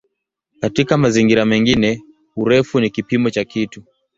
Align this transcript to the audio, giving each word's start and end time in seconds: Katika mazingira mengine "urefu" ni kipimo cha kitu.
Katika 0.61 0.97
mazingira 0.97 1.45
mengine 1.45 2.01
"urefu" 2.35 2.79
ni 2.79 2.89
kipimo 2.89 3.29
cha 3.29 3.45
kitu. 3.45 3.83